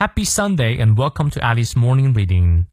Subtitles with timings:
[0.00, 2.64] Happy Sunday and welcome to Alice Morning Reading。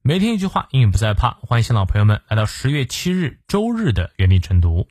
[0.00, 1.32] 每天一句话，英语不再怕。
[1.42, 4.88] 欢迎新老朋友们来到十月七日周日的原地晨读。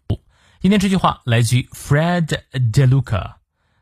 [0.59, 3.37] 今天这句话来自于 Fred DeLuca，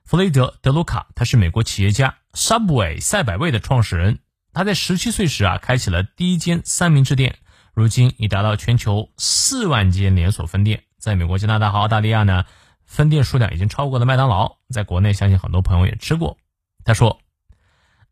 [0.05, 4.19] 弗雷德·德鲁卡，他是美国企业家，Subway 赛百味的创始人。
[4.53, 7.35] 他在十七岁时啊，开启了第一间三明治店，
[7.74, 10.83] 如今已达到全球四万间连锁分店。
[10.97, 12.46] 在美国、加拿大和澳大利亚呢，
[12.85, 14.60] 分店数量已经超过了麦当劳。
[14.69, 16.38] 在国内，相信很多朋友也吃过。
[16.85, 17.20] 他说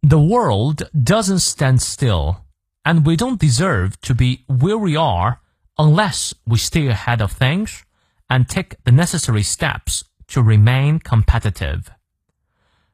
[0.05, 2.37] ：“The world doesn't stand still,
[2.83, 5.38] and we don't deserve to be where we are
[5.77, 7.80] unless we stay ahead of things
[8.29, 11.83] and take the necessary steps to remain competitive。”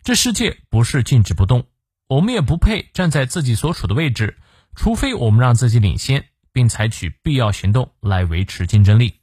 [0.02, 1.66] 这世界不是静止不动。
[2.08, 4.38] 我们也不配站在自己所处的位置，
[4.76, 9.20] 除非我们让自己领先，并采取必要行动来维持竞争力。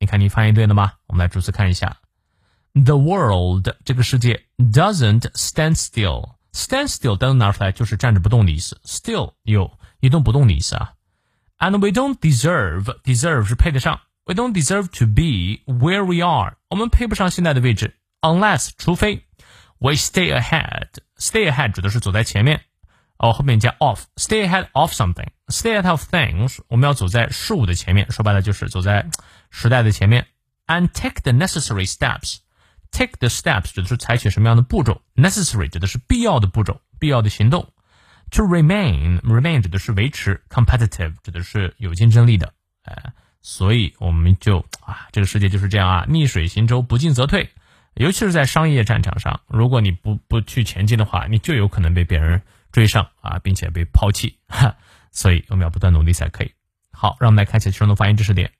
[0.00, 0.94] 你看，你翻译对了吗？
[1.06, 1.98] 我们来逐词看一下。
[2.72, 6.34] The world 这个世界 doesn't stand still。
[6.52, 10.92] stand still 单独拿出来就是站着不动的意思，still 有一动不动的意思啊。
[11.58, 16.56] And we don't deserve deserve 是配得上，we don't deserve to be where we are。
[16.68, 19.24] 我们配不上现在的位置，unless 除非
[19.78, 22.60] we stay ahead。Stay ahead 指的是走在前面，
[23.18, 29.08] 哦，后面加 of，stay ahead of something，stay ahead of things，我们要走在事物的前面，说白了就是走在
[29.50, 30.26] 时代的前面。
[30.66, 31.86] And take the necessary
[32.91, 37.71] Take the steps 指的是采取什么样的步骤，necessary 指的是必要的步骤，必要的行动。
[38.31, 47.49] To remain，remain 指的是维持，competitive 指的是有竞争力的，哎，所以我们就啊，这个世界就是这样啊，逆水行舟，不进则退。
[47.95, 54.37] 尤其是在商业战场上，如果你不不去前进的话，你就有可能被别人追上啊，并且被抛弃。
[54.47, 54.75] 哈，
[55.11, 56.51] 所以我们要不断努力才可以。
[56.91, 58.51] 好，让我们来看一下其中的发音知识点。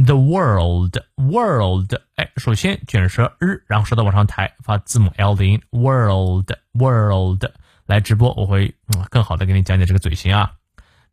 [0.00, 5.62] The world, world，哎，首先卷舌日，然后舌头往上抬，发字母 L 的音。
[5.70, 7.44] World, world，
[7.86, 8.74] 来直播我会
[9.08, 10.52] 更好的给你讲解这个嘴型啊。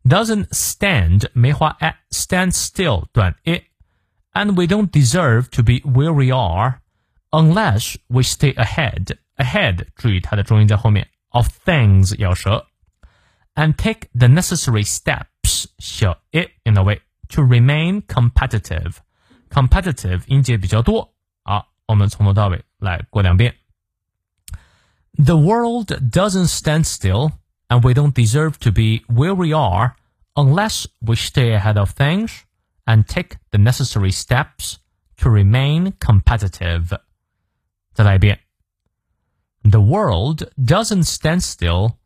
[0.04, 7.96] Doesn't stand 梅花 a，stand still 短 i，and we don't deserve to be where we are。unless
[8.08, 9.16] we stay ahead.
[9.36, 11.08] Ahead，注意它的重音在后面。
[11.30, 12.66] Of things 咬舌，
[13.54, 18.96] and take the necessary steps 小 i in the way to remain competitive.
[19.50, 21.14] Competitive 音节比较多。
[21.42, 23.54] 好，我们从头到尾来过两遍。
[25.16, 27.32] The world doesn't stand still,
[27.68, 29.94] and we don't deserve to be where we are
[30.34, 32.40] unless we stay ahead of things
[32.84, 34.78] and take the necessary steps
[35.18, 36.98] to remain competitive.
[37.92, 38.40] 再来一遍。
[39.62, 41.96] The world doesn't stand still,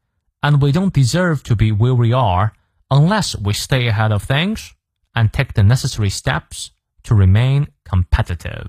[0.42, 2.52] and we don't deserve to be where we are
[2.88, 4.72] unless we stay ahead of things
[5.14, 6.68] and take the necessary steps
[7.02, 8.68] to remain competitive.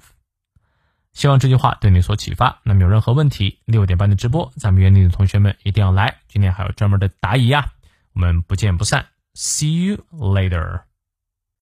[1.14, 2.62] 希望这句话对你所启发。
[2.64, 6.20] 那么有任何问题，六点半的直播，咱们园林的同学们一定要来。
[6.28, 7.74] 今天还有专门的答疑呀，
[8.14, 9.06] 我们不见不散。
[9.34, 10.82] See you later.